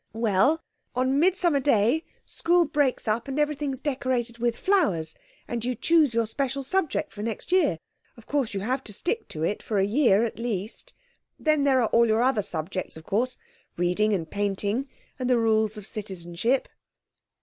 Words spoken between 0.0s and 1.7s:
"Well, on Midsummer